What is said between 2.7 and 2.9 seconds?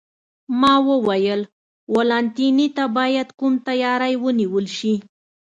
ته